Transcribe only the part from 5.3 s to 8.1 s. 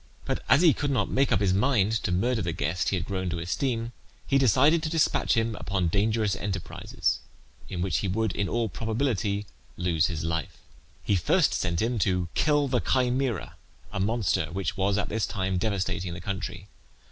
him upon dangerous enterprises, in which he